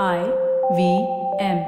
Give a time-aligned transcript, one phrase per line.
[0.00, 1.58] M.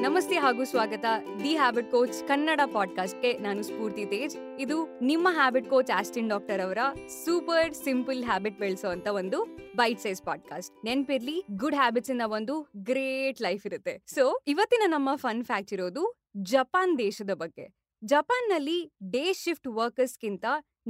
[0.00, 1.04] ನಮಸ್ತೆ ಹಾಗೂ ಸ್ವಾಗತ.
[1.42, 4.36] ದಿ ಹ್ಯಾಬಿಟ್ ಕೋಚ್ ಕನ್ನಡ ಪಾಡ್ಕಾಸ್ಟ್ಗೆ ನಾನು ಸ್ಫೂರ್ತಿ ತೇಜ್.
[4.60, 6.78] ಇದು ನಿಮ್ಮ ಹ್ಯಾಬಿಟ್ ಕೋಚ್ ಆಸ್ಟಿನ್ ಡಾಕ್ಟರ್ ಅವರ
[7.24, 9.44] ಸೂಪರ್ ಸಿಂಪಲ್ ಹ್ಯಾಬಿಟ್ ಬೆಳೆಸೋ ಒಂದು
[9.76, 14.02] ಬೈಟ್ ಸೈಜ್ ಪಾಡ್ಕಾಸ್ಟ್ ನೆನ್ಪಿರ್ಲಿ ಗುಡ್ ಹ್ಯಾಬಿಟ್ಸ್ ಇಂದ ಒಂದು ಗ್ರೇಟ್ ಲೈಫ್ ಇರುತ್ತೆ.
[14.06, 17.85] ಸೊ ಇವತ್ತಿನ ನಮ್ಮ ಫನ್ ಫ್ಯಾಕ್ಟ್ ಇರೋದು ಜಪಾನ್ ದೇಶದ ಬಗ್ಗೆ.
[18.10, 18.78] ಜಪಾನ್ನಲ್ಲಿ
[19.10, 20.46] ಡೇ ಶಿಫ್ಟ್ ವರ್ಕರ್ಸ್ಗಿಂತ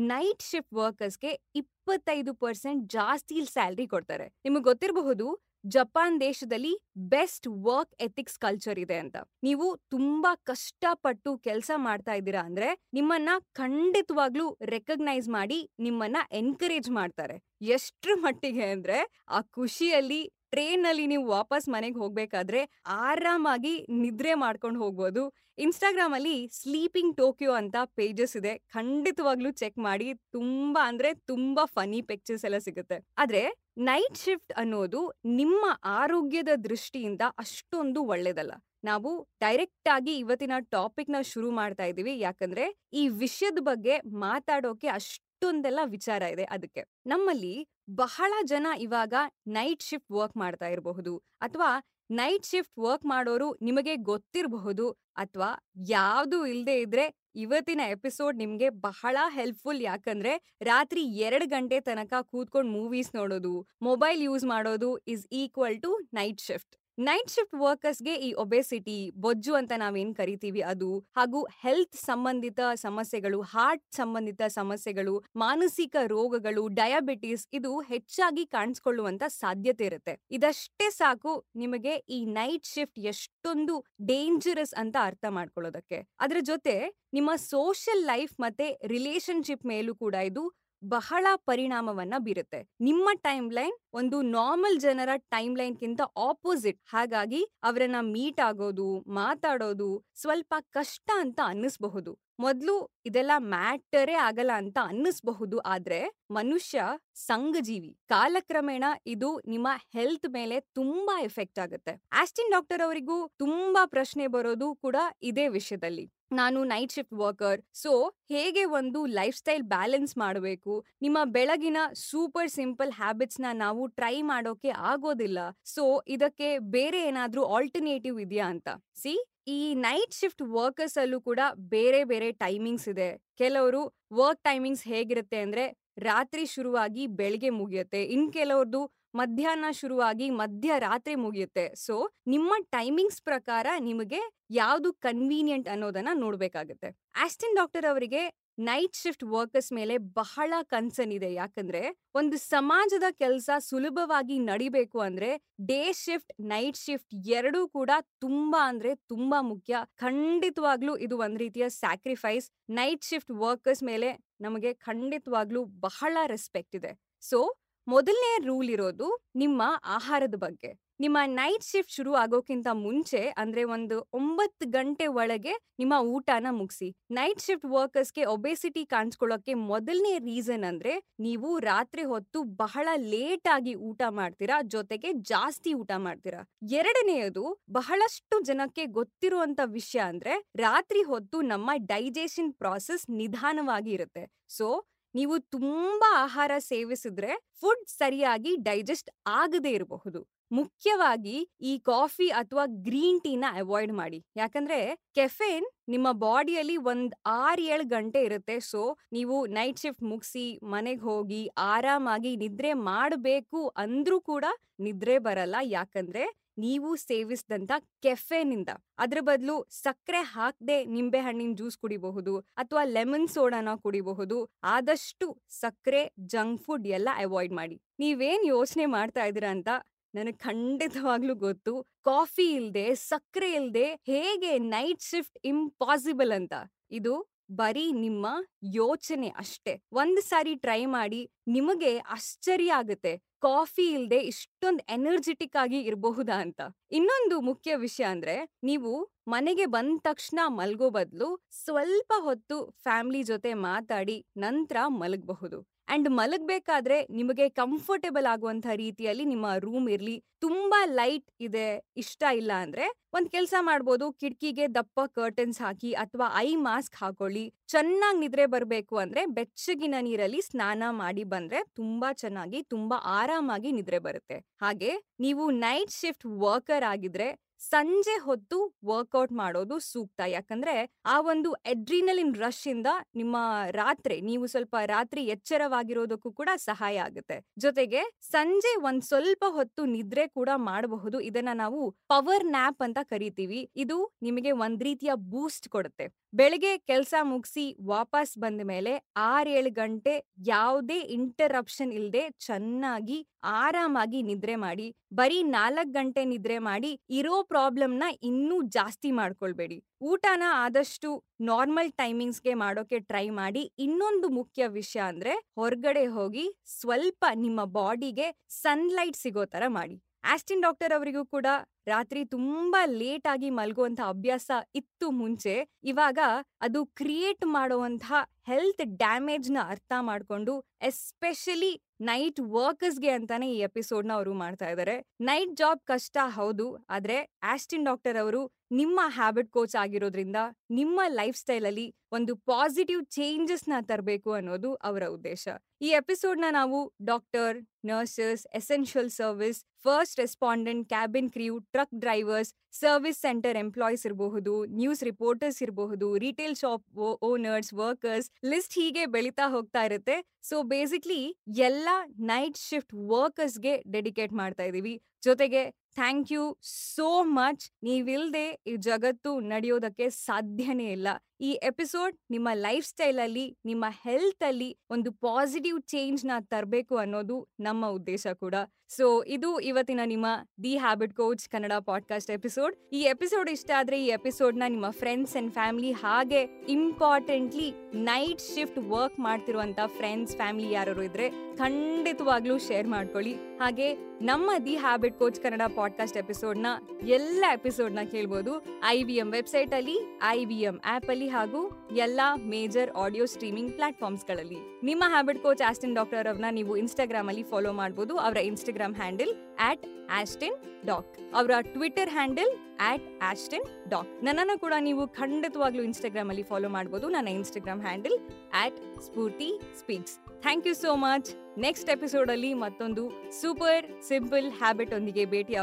[0.09, 4.27] ನೈಟ್ ಶಿಫ್ಟ್ ವರ್ಕರ್ಸ್ಗೆ ಇಪ್ಪತ್ತೈದು ಪರ್ಸೆಂಟ್ ಜಾಸ್ತಿ ಸ್ಯಾಲ್ರಿ ಕೊಡ್ತಾರೆ.
[4.45, 5.27] ನಿಮಗೆ ಗೊತ್ತಿರಬಹುದು,
[5.67, 6.73] ಜಪಾನ್ ದೇಶದಲ್ಲಿ
[7.09, 9.17] ಬೆಸ್ಟ್ ವರ್ಕ್ ಎಥಿಕ್ಸ್ ಕಲ್ಚರ್ ಇದೆ ಅಂತ.
[9.43, 17.39] ನೀವು ತುಂಬಾ ಕಷ್ಟಪಟ್ಟು ಕೆಲಸ ಮಾಡ್ತಾ ಇದ್ದೀರಾ ಅಂದ್ರೆ ನಿಮ್ಮನ್ನ ಖಂಡಿತವಾಗ್ಲೂ ರೆಕಗ್ನೈಸ್ ಮಾಡಿ ನಿಮ್ಮನ್ನ ಎನ್ಕರೇಜ್ ಮಾಡ್ತಾರೆ.
[17.71, 20.21] ಎಷ್ಟ್ರ ಮಟ್ಟಿಗೆ ಅಂದ್ರೆ ಆ ಖುಷಿಯಲ್ಲಿ
[20.53, 22.61] ಟ್ರೈನ್ನಲ್ಲಿ ನೀವು ವಾಪಸ್ ಮನೆಗೆ ಹೋಗ್ಬೇಕಾದ್ರೆ
[23.01, 25.23] ಆರಾಮಾಗಿ ನಿದ್ರೆ ಮಾಡ್ಕೊಂಡು ಹೋಗ್ಬೋದು.
[25.59, 28.59] ಇನ್ಸ್ಟಾಗ್ರಾಮ್ ಅಲ್ಲಿ ಸ್ಲೀಪಿಂಗ್ ಟೋಕಿಯೋ ಅಂತ ಪೇಜಸ್ ಇದೆ.
[28.73, 30.09] ಖಂಡಿತವಾಗ್ಲೂ ಚೆಕ್ ಮಾಡಿ.
[30.31, 32.99] ತುಂಬಾ ಅಂದ್ರೆ ತುಂಬಾ ಫನಿ ಪಿಕ್ಚರ್ಸ್ ಎಲ್ಲ ಸಿಗುತ್ತೆ.
[33.19, 33.43] ಆದ್ರೆ
[33.81, 35.01] ನೈಟ್ ಶಿಫ್ಟ್ ಅನ್ನೋದು
[35.33, 35.65] ನಿಮ್ಮ
[36.01, 38.53] ಆರೋಗ್ಯದ ದೃಷ್ಟಿಯಿಂದ ಅಷ್ಟೊಂದು ಒಳ್ಳೇದಲ್ಲ.
[38.85, 46.23] ನಾವು ಡೈರೆಕ್ಟ್ ಆಗಿ ಇವತ್ತಿನ ಟಾಪಿಕ್ನ ಶುರು ಮಾಡ್ತಾ ಇದೀವಿ ಯಾಕಂದ್ರೆ ಈ ವಿಷಯದ ಬಗ್ಗೆ ಮಾತಾಡೋಕೆ ಅಷ್ಟೊಂದೆಲ್ಲ ವಿಚಾರ
[46.35, 46.45] ಇದೆ.
[46.47, 47.55] ಅದಕ್ಕೆ ನಮ್ಮಲ್ಲಿ
[47.89, 49.15] ಬಹಳ ಜನ ಇವಾಗ
[49.47, 51.71] ನೈಟ್ ಶಿಫ್ಟ್ ವರ್ಕ್ ಮಾಡ್ತಾ ಇರಬಹುದು ಅಥವಾ
[52.11, 55.51] ನೈಟ್ ಶಿಫ್ಟ್ ವರ್ಕ್ ಮಾಡೋರು ನಿಮಗೆ ಗೊತ್ತಿರಬಹುದು ಅಥವಾ
[55.89, 59.81] ಯಾವುದು ಇಲ್ಲದೆ ಇದ್ರೆ ಇವತ್ತಿನ ಎಪಿಸೋಡ್ ನಿಮ್ಗೆ ಬಹಳ ಹೆಲ್ಪ್ಫುಲ್.
[59.83, 66.41] ಯಾಕಂದ್ರೆ ರಾತ್ರಿ ಎರಡ್ ಗಂಟೆ ತನಕ ಕೂತ್ಕೊಂಡು ಮೂವೀಸ್ ನೋಡೋದು, ಮೊಬೈಲ್ ಯೂಸ್ ಮಾಡೋದು is equal to night
[66.41, 66.75] shift.
[66.99, 70.89] Night shift ವರ್ಕರ್ಸ್ಗೆ ಈ ಒಬೆಸಿಟಿ ಬೊಜ್ಜು ಅಂತ ನಾವೇನ್ ಕರಿತೀವಿ ಅದು?
[71.17, 80.21] ಹಾಗೂ ಹೆಲ್ತ್ ಸಂಬಂಧಿತ ಸಮಸ್ಯೆಗಳು ಹಾರ್ಟ್ ಸಂಬಂಧಿತ ಸಮಸ್ಯೆಗಳು, ಮಾನಸಿಕ ರೋಗಗಳು ಡಯಾಬಿಟಿಸ್ ಇದು ಹೆಚ್ಚಾಗಿ ಕಾಣಿಸ್ಕೊಳ್ಳುವಂತ ಸಾಧ್ಯತೆ ಇರುತ್ತೆ.
[80.31, 86.09] ಇದಷ್ಟೇ ಸಾಕು ನಿಮಗೆ ಈ ನೈಟ್ ಶಿಫ್ಟ್ ಎಷ್ಟೊಂದು ಡೇಂಜರಸ್ ಅಂತ ಅರ್ಥ ಮಾಡ್ಕೊಳ್ಳೋದಕ್ಕೆ.
[86.21, 86.77] ಅದ್ರ ಜೊತೆ
[87.13, 90.45] ನಿಮ್ಮ ಸೋಷಿಯಲ್ ಲೈಫ್ ಮತ್ತೆ ರಿಲೇಶನ್ಶಿಪ್ ಮೇಲೂ ಕೂಡ ಇದು
[90.83, 92.59] ಬಹಳ ಪರಿಣಾಮವನ್ನ ಬೀರುತ್ತೆ.
[92.81, 96.79] ನಿಮ್ಮ ಟೈಮ್ ಲೈನ್ ಒಂದು ನಾರ್ಮಲ್ ಜನರ ಟೈಮ್ ಲೈನ್ ಗಿಂತ ಆಪೋಸಿಟ್.
[96.95, 99.89] ಹಾಗಾಗಿ ಅವರನ್ನ ಮೀಟ್ ಆಗೋದು, ಮಾತಾಡೋದು
[100.23, 102.13] ಸ್ವಲ್ಪ ಕಷ್ಟ ಅಂತ ಅನ್ನಿಸ್ಬಹುದು.
[102.45, 102.75] ಮೊದ್ಲು
[103.09, 105.59] ಇದೆಲ್ಲ ಮ್ಯಾಟರೇ ಆಗಲ್ಲ ಅಂತ ಅನ್ನಿಸ್ಬಹುದು.
[105.75, 106.83] ಆದ್ರೆ ಮನುಷ್ಯ
[107.29, 107.93] ಸಂಘಜೀವಿ.
[108.09, 111.95] ಕಾಲಕ್ರಮೇಣ ಇದು ನಿಮ್ಮ ಹೆಲ್ತ್ ಮೇಲೆ ತುಂಬಾ ಎಫೆಕ್ಟ್ ಆಗುತ್ತೆ.
[112.13, 116.07] ಆಸ್ಟಿನ್ ಡಾಕ್ಟರ್ ಅವರಿಗೂ ತುಂಬಾ ಪ್ರಶ್ನೆ ಬರೋದು ಕೂಡ ಇದೇ ವಿಷಯದಲ್ಲಿ.
[116.33, 117.91] ನಾನು ನೈಟ್ ಶಿಫ್ಟ್ ವರ್ಕರ್, ಸೊ
[118.29, 120.73] ಹೇಗೆ ಒಂದು ಲೈಫ್ ಸ್ಟೈಲ್ ಬ್ಯಾಲೆನ್ಸ್ ಮಾಡಬೇಕು?
[121.05, 121.79] ನಿಮ್ಮ ಬೆಳಗಿನ
[122.09, 125.39] ಸೂಪರ್ ಸಿಂಪಲ್ ಹ್ಯಾಬಿಟ್ಸ್ನ ನಾವು ಟ್ರೈ ಮಾಡೋಕೆ ಆಗೋದಿಲ್ಲ.
[125.65, 128.69] ಸೊ ಇದಕ್ಕೆ ಬೇರೆ ಏನಾದ್ರೂ ಆಲ್ಟರ್ನೇಟಿವ್ ಇದೆಯಾ ಅಂತ.
[128.95, 129.15] ಸಿ
[129.49, 133.23] ಈ ನೈಟ್ ಶಿಫ್ಟ್ ವರ್ಕರ್ಸ್ ಅಲ್ಲೂ ಕೂಡ ಬೇರೆ ಬೇರೆ ಟೈಮಿಂಗ್ಸ್ ಇದೆ.
[133.39, 133.83] ಕೆಲವರು
[134.13, 135.65] ವರ್ಕ್ ಟೈಮಿಂಗ್ಸ್ ಹೇಗಿರುತ್ತೆ ಅಂದ್ರೆ
[135.99, 138.05] ರಾತ್ರಿ ಶುರುವಾಗಿ ಬೆಳಗ್ಗೆ ಮುಗಿಯುತ್ತೆ.
[138.05, 141.75] ಇನ್ ಕೆಲವ್ರದ್ದು ಮಧ್ಯಾಹ್ನ ಶುರುವಾಗಿ ಮಧ್ಯರಾತ್ರಿ ಮುಗಿಯುತ್ತೆ.
[141.75, 144.21] ಸೊ ನಿಮ್ಮ ಟೈಮಿಂಗ್ಸ್ ಪ್ರಕಾರ ನಿಮಗೆ
[144.51, 146.89] ಯಾವುದು ಕನ್ವೀನಿಯಂಟ್ ಅನ್ನೋದನ್ನ ನೋಡ್ಬೇಕಾಗುತ್ತೆ.
[147.17, 148.23] ಆಸ್ಟಿನ್ ಡಾಕ್ಟರ್ ಅವರಿಗೆ
[148.59, 155.93] ನೈಟ್ ಶಿಫ್ಟ್ ವರ್ಕರ್ಸ್ ಮೇಲೆ ಬಹಳ ಕನ್ಸರ್ನ್ ಇದೆ ಯಾಕಂದ್ರೆ ಒಂದು ಸಮಾಜದ ಕೆಲಸ ಸುಲಭವಾಗಿ ನಡಿಬೇಕು ಅಂದ್ರೆ ಡೇ
[155.93, 157.91] ಶಿಫ್ಟ್, ನೈಟ್ ಶಿಫ್ಟ್ ಎರಡೂ ಕೂಡ
[158.21, 159.77] ತುಂಬಾ ಅಂದ್ರೆ ತುಂಬಾ ಮುಖ್ಯ.
[159.97, 162.51] ಖಂಡಿತವಾಗ್ಲೂ ಇದು ಒಂದ್ ರೀತಿಯ ಸ್ಯಾಕ್ರಿಫೈಸ್.
[162.71, 167.01] ನೈಟ್ ಶಿಫ್ಟ್ ವರ್ಕರ್ಸ್ ಮೇಲೆ ನಮಗೆ ಖಂಡಿತವಾಗ್ಲೂ ಬಹಳ ರೆಸ್ಪೆಕ್ಟ್ ಇದೆ.
[167.21, 167.55] ಸೊ,
[167.89, 170.86] ಮೊದಲನೇ ರೂಲ್ ಇರೋದು ನಿಮ್ಮ ಆಹಾರದ ಬಗ್ಗೆ.
[171.01, 176.89] ನಿಮ್ಮ ನೈಟ್ ಶಿಫ್ಟ್ ಶುರು ಆಗೋಕ್ಕಿಂತ ಮುಂಚೆ, ಅಂದ್ರೆ ಒಂದು ಒಂಬತ್ತು ಗಂಟೆ ಒಳಗೆ ನಿಮ್ಮ ಊಟನ ಮುಗಿಸಿ.
[177.11, 184.03] ನೈಟ್ ಶಿಫ್ಟ್ ವರ್ಕರ್ಸ್ಗೆ ಒಬೆಸಿಟಿ ಕಾಣಿಸ್ಕೊಳ್ಳೋಕೆ ಮೊದಲನೇ ರೀಸನ್ ಅಂದ್ರೆ ನೀವು ರಾತ್ರಿ ಹೊತ್ತು ಬಹಳ ಲೇಟ್ ಆಗಿ ಊಟ
[184.11, 186.41] ಮಾಡ್ತೀರಾ, ಜೊತೆಗೆ ಜಾಸ್ತಿ ಊಟ ಮಾಡ್ತೀರಾ.
[186.73, 194.25] ಎರಡನೆಯದು ಬಹಳಷ್ಟು ಜನಕ್ಕೆ ಗೊತ್ತಿರುವಂತ ವಿಷಯ ಅಂದ್ರೆ ರಾತ್ರಿ ಹೊತ್ತು ನಮ್ಮ ಡೈಜೆಷನ್ ಪ್ರಾಸೆಸ್ ನಿಧಾನವಾಗಿ ಇರುತ್ತೆ.
[194.49, 194.69] ಸೊ
[195.15, 197.31] ನೀವು ತುಂಬಾ ಆಹಾರ ಸೇವಿಸಿದ್ರೆ
[197.61, 200.21] ಫುಡ್ ಸರಿಯಾಗಿ ಡೈಜೆಸ್ಟ್ ಆಗದೇ ಇರಬಹುದು.
[200.51, 204.25] ಮುಖ್ಯವಾಗಿ ಈ ಕಾಫಿ ಅಥವಾ ಗ್ರೀನ್ ಟೀನ ಅವಾಯ್ಡ್ ಮಾಡಿ.
[204.37, 204.79] ಯಾಕಂದ್ರೆ
[205.15, 208.61] ಕೆಫೆನ್ ನಿಮ್ಮ ಬಾಡಿಯಲ್ಲಿ ಒಂದ್ ಆರ್ ಏಳು ಗಂಟೆ ಇರುತ್ತೆ.
[208.61, 214.45] ಸೊ, ನೀವು ನೈಟ್ ಶಿಫ್ಟ್ ಮುಗಿಸಿ ಮನೆಗೆ ಹೋಗಿ ಆರಾಮಾಗಿ ನಿದ್ರೆ ಮಾಡಬೇಕು ಅಂದ್ರೂ ಕೂಡ
[214.81, 215.57] ನಿದ್ರೆ ಬರಲ್ಲ.
[215.63, 216.25] ಯಾಕಂದ್ರೆ
[216.59, 218.69] ನೀವು ಸೇವಿಸಿದಂತ ಕೆಫೆನಿಂದ.
[218.99, 224.39] ಅದ್ರ ಬದಲು ಸಕ್ಕರೆ ಹಾಕದೆ ನಿಂಬೆ ಹಣ್ಣಿನ ಜ್ಯೂಸ್ ಕುಡಿಬಹುದು ಅಥವಾ ಲೆಮನ್ ಸೋಡಾನ ಕುಡಿಬಹುದು.
[224.65, 227.77] ಆದಷ್ಟು ಸಕ್ಕರೆ, ಜಂಕ್ ಫುಡ್ ಎಲ್ಲ ಅವಾಯ್ಡ್ ಮಾಡಿ.
[227.99, 229.71] ನೀವೇನ್ ಯೋಚನೆ ಮಾಡ್ತಾ ಇದೀರ ಅಂತ
[230.15, 231.73] ನನಗೆ ಖಂಡಿತವಾಗ್ಲೂ ಗೊತ್ತು.
[232.05, 236.55] ಕಾಫಿ ಇಲ್ಲದೆ ಸಕ್ಕರೆ ಇಲ್ಲದೆ ಹೇಗೆ ನೈಟ್ ಶಿಫ್ಟ್ ಇಂಪಾಸಿಬಲ್ ಅಂತ.
[236.91, 237.15] ಇದು
[237.53, 238.27] ಬರೀ ನಿಮ್ಮ
[238.75, 239.73] ಯೋಚನೆ ಅಷ್ಟೇ.
[239.93, 243.13] ಒಂದು ಸಾರಿ ಟ್ರೈ ಮಾಡಿ ನಿಮಗೆ ಆಶ್ಚರ್ಯ ಆಗುತ್ತೆ.
[243.41, 246.61] ಕಾಫಿ ಇಲ್ದೆ ಇಷ್ಟೊಂದು ಎನರ್ಜೆಟಿಕ್ ಆಗಿ ಇರಬಹುದಾ ಅಂತ.
[246.91, 248.93] ಇನ್ನೊಂದು ಮುಖ್ಯ ವಿಷಯ ಅಂದ್ರೆ ನೀವು
[249.29, 251.29] ಮನೆಗೆ ಬಂದ ತಕ್ಷಣ ಮಲ್ಗೋ ಬದಲು
[251.65, 255.59] ಸ್ವಲ್ಪ ಹೊತ್ತು ಫ್ಯಾಮಿಲಿ ಜೊತೆ ಮಾತಾಡಿ ನಂತರ ಮಲಗಬಹುದು.
[255.89, 260.15] ಅಂಡ್ ಮಲಗಬೇಕಾದ್ರೆ ನಿಮಗೆ ಕಂಫರ್ಟೇಬಲ್ ಆಗುವಂತ ರೀತಿಯಲ್ಲಿ ನಿಮ್ಮ ರೂಮ್ ಇರ್ಲಿ.
[260.41, 261.67] ತುಂಬಾ ಲೈಟ್ ಇದೆ,
[261.97, 264.07] ಇಷ್ಟ ಇಲ್ಲ ಅಂದ್ರೆ ಒಂದ್ ಕೆಲಸ ಮಾಡ್ಬೋದು.
[264.13, 267.45] ಕಿಟಕಿಗೆ ದಪ್ಪ ಕರ್ಟನ್ಸ್ ಹಾಕಿ ಅಥವಾ ಐ ಮಾಸ್ಕ್ ಹಾಕೊಳ್ಳಿ.
[267.69, 274.39] ಚೆನ್ನಾಗಿ ನಿದ್ರೆ ಬರಬೇಕು ಅಂದ್ರೆ ಬೆಚ್ಚಗಿನ ನೀರಲ್ಲಿ ಸ್ನಾನ ಮಾಡಿ ಬಂದ್ರೆ ತುಂಬಾ ಚೆನ್ನಾಗಿ, ತುಂಬಾ ಆರಾಮಾಗಿ ನಿದ್ರೆ ಬರುತ್ತೆ.
[274.61, 277.29] ಹಾಗೆ ನೀವು ನೈಟ್ ಶಿಫ್ಟ್ ವರ್ಕರ್ ಆಗಿದ್ರೆ
[277.61, 280.21] ಸಂಜೆ ಹೊತ್ತು ವರ್ಕೌಟ್ ಮಾಡೋದು ಸೂಕ್ತ.
[280.29, 280.75] ಯಾಕಂದ್ರೆ
[281.07, 283.37] ಆ ಒಂದು ಎಡ್ರಿನಲಿನ್ ರಶ್ ಇಂದ ನಿಮ್ಮ
[283.73, 287.39] ರಾತ್ರಿ, ನೀವು ಸ್ವಲ್ಪ ರಾತ್ರಿ ಎಚ್ಚರವಾಗಿರೋದಕ್ಕೂ ಕೂಡ ಸಹಾಯ ಆಗುತ್ತೆ.
[287.59, 291.21] ಜೊತೆಗೆ ಸಂಜೆ ಒಂದ್ ಸ್ವಲ್ಪ ಹೊತ್ತು ನಿದ್ರೆ ಕೂಡ ಮಾಡಬಹುದು.
[291.21, 293.71] ಇದನ್ನ ನಾವು ಪವರ್ ನ್ಯಾಪ್ ಅಂತ ಕರಿತೀವಿ.
[293.77, 296.07] ಇದು ನಿಮಗೆ ಒಂದ್ ರೀತಿಯ ಬೂಸ್ಟ್ ಕೊಡುತ್ತೆ.
[296.35, 298.93] ಬೆಳಗ್ಗೆ ಕೆಲಸ ಮುಗಿಸಿ ವಾಪಸ್ ಬಂದ ಮೇಲೆ
[299.29, 300.15] ಆರೇಳು ಗಂಟೆ
[300.47, 303.19] ಯಾವುದೇ ಇಂಟರಪ್ಷನ್ ಇಲ್ಲದೆ ಚೆನ್ನಾಗಿ
[303.61, 309.79] ಆರಾಮಾಗಿ ನಿದ್ರೆ ಮಾಡಿ, ಬರೀ ನಾಲ್ಕು ಗಂಟೆ ನಿದ್ರೆ ಮಾಡಿ ಇರೋ ಪ್ರಾಬ್ಲಮ್ನ ಇನ್ನೂ ಜಾಸ್ತಿ ಮಾಡ್ಕೊಳ್ಬೇಡಿ.
[310.03, 311.11] ಊಟನ ಆದಷ್ಟು
[311.51, 313.63] ನಾರ್ಮಲ್ ಟೈಮಿಂಗ್ಸ್ಗೆ ಮಾಡೋಕೆ ಟ್ರೈ ಮಾಡಿ.
[313.79, 316.47] ಇನ್ನೊಂದು ಮುಖ್ಯ ವಿಷಯ ಅಂದ್ರೆ ಹೊರಗಡೆ ಹೋಗಿ
[316.81, 318.29] ಸ್ವಲ್ಪ ನಿಮ್ಮ ಬಾಡಿಗೆ
[318.63, 319.97] ಸನ್ಲೈಟ್ ಸಿಗೋ ತರ ಮಾಡಿ.
[320.35, 321.49] ಆಸ್ಟಿನ್ ಡಾಕ್ಟರ್ ಅವರಿಗೂ ಕೂಡ
[321.87, 325.55] ರಾತ್ರಿ ತುಂಬಾ ಲೇಟ್ ಆಗಿ ಮಲಗುವಂತ ಅಭ್ಯಾಸ ಇತ್ತು ಮುಂಚೆ.
[325.85, 326.19] ಇವಾಗ
[326.61, 331.71] ಅದು ಕ್ರಿಯೇಟ್ ಮಾಡುವಂತಹ ಹೆಲ್ತ್ ಡ್ಯಾಮೇಜ್ನ ಅರ್ಥ ಮಾಡ್ಕೊಂಡು, ಎಸ್ಪೆಷಲಿ
[332.01, 338.17] ನೈಟ್ ವರ್ಕರ್ಸ್ಗೆ ಅಂತಾನೆ ಈ ಎಪಿಸೋಡ್ನ ಅವರು ಮಾಡ್ತಾ ಇದ್ದಾರೆ ನೈಟ್ ಜಾಬ್ ಕಷ್ಟ ಹೌದು, ಆದ್ರೆ ಆಸ್ಟಿನ್ ಡಾಕ್ಟರ್
[338.17, 338.41] ಅವರು
[338.73, 340.39] ನಿಮ್ಮ ಹ್ಯಾಬಿಟ್ ಕೋಚ್ ಆಗಿರೋದ್ರಿಂದ
[340.71, 345.45] ನಿಮ್ಮ ಲೈಫ್ ಸ್ಟೈಲ್ ಅಲ್ಲಿ ಒಂದು ಪಾಸಿಟಿವ್ ಚೇಂಜಸ್ನ ತರಬೇಕು ಅನ್ನೋದು ಅವರ ಉದ್ದೇಶ.
[345.81, 353.57] ಈ ಎಪಿಸೋಡ್ನ ನಾವು doctor, nurses, essential service, first respondent, cabin crew, truck drivers service centre
[353.57, 360.17] employees ಇರಬಹುದು, ನ್ಯೂಸ್ ರಿಪೋರ್ಟರ್ಸ್ ಇರಬಹುದು, retail shop owners, workers list ಹೀಗೆ ಬೆಳೀತಾ ಹೋಗ್ತಾ ಇರುತ್ತೆ.
[360.43, 361.23] ಸೊ, ಬೇಸಿಕ್ಲಿ
[361.57, 361.89] ಎಲ್ಲ
[362.21, 364.95] ನೈಟ್ ಶಿಫ್ಟ್ ವರ್ಕರ್ಸ್ಗೆ ಡೆಡಿಕೇಟ್ ಮಾಡ್ತಾ ಇದೀವಿ.
[365.25, 365.63] ಜೊತೆಗೆ
[365.97, 367.71] ಥ್ಯಾಂಕ್ ಯು ಸೋ ಮಚ್.
[367.83, 371.09] ನೀವಿಲ್ದೆ ಈ ಜಗತ್ತು ನಡೆಯೋದಕ್ಕೆ ಸಾಧ್ಯನೇ ಇಲ್ಲ.
[371.41, 377.87] ಈ ಎಪಿಸೋಡ್ ನಿಮ್ಮ ಲೈಫ್ ಸ್ಟೈಲ್ ಅಲ್ಲಿ ನಿಮ್ಮ ಹೆಲ್ತ್ ಅಲ್ಲಿ ಒಂದು ಪಾಸಿಟಿವ್ ಚೇಂಜ್ನ ತರಬೇಕು ಅನ್ನೋದು ನಮ್ಮ
[377.87, 378.55] ಉದ್ದೇಶ ಕೂಡ.
[378.89, 380.27] ಸೊ, ಇದು ಇವತ್ತಿನ ನಿಮ್ಮ
[380.63, 382.77] the habit coach Kannada podcast episode.
[382.93, 389.21] ಈ ಎಪಿಸೋಡ್ ಇಷ್ಟ ಆದ್ರೆ ಈ ಎಪಿಸೋಡ್ನ ನಿಮ್ಮ ಫ್ರೆಂಡ್ಸ್ ಅಂಡ್ ಫ್ಯಾಮಿಲಿ ಹಾಗೆ ಇಂಪಾರ್ಟೆಂಟ್ಲಿ ನೈಟ್ ಶಿಫ್ಟ್ ವರ್ಕ್
[389.21, 393.35] ಮಾಡ್ತಿರುವಂತ ಫ್ರೆಂಡ್ಸ್, ಫ್ಯಾಮಿಲಿ ಯಾರು ಇದ್ರೆ ಖಂಡಿತವಾಗ್ಲೂ ಶೇರ್ ಮಾಡ್ಕೊಳ್ಳಿ.
[393.35, 396.67] ಹಾಗೆ ನಮ್ಮ the habit coach Kannada podcast ಎಪಿಸೋಡ್ನ
[397.07, 398.65] ಎಲ್ಲ ಎಪಿಸೋಡ್ನ ಕೇಳ್ಬೋದು.
[398.85, 403.73] ಐ ವಿ ಎಂ ವೆಬ್ಸೈಟ್ ಅಲ್ಲಿ ಐ ವಿ ಎಂ ಆಪ್ ಅಲ್ಲಿ ಹಾಗೂ ಎಲ್ಲಾ ಮೇಜರ್ ಆಡಿಯೋ ಸ್ಟ್ರೀಮಿಂಗ್
[403.73, 409.57] ಪ್ಲಾಟ್ಫಾರ್ಮ್ಸ್ಗಳಲ್ಲಿ ನಿಮ್ಮ ಹ್ಯಾಬಿಟ್ ಕೋಚ್ ಆಸ್ಟಿನ್ ಡಾಕ್ಟರ್ ಅವ್ರನ್ನ ನೀವು ಇನ್ಸ್ಟಾಗ್ರಾಮ್ ಅಲ್ಲಿ ಫಾಲೋ ಮಾಡಬಹುದು ಅವರ Instagram handle
[409.61, 416.43] at Austin doc ಅವರ Twitter handle at Austin doc ನನ್ನನ್ನು ಕೂಡ ನೀವು ಖಂಡಿತವಾಗ್ಲೂ ಇನ್ಸ್ಟಾಗ್ರಾಮ್ ಅಲ್ಲಿ
[416.43, 418.19] ಫಾಲೋ ಮಾಡಬಹುದು ನನ್ನ Instagram handle
[418.55, 425.25] at Spoorthi speaks thank you so much next episode ಅಲ್ಲಿ ಮತ್ತೊಂದು ಸೂಪರ್ ಸಿಂಪಲ್ ಹ್ಯಾಬಿಟ್ ಒಂದಿಗೆ
[425.25, 425.55] ಭೇಟಿ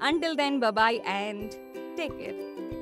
[0.00, 1.56] Until then, bye bye and
[1.96, 2.79] take care.